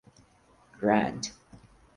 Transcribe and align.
Grant. 0.79 1.31